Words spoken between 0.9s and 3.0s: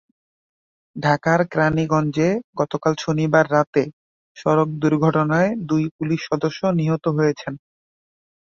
ঢাকার কেরানীগঞ্জে গতকাল